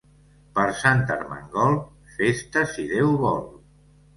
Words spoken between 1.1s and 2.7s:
Ermengol, festa